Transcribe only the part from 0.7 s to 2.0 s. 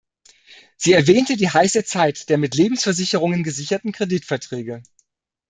Sie erwähnte die heiße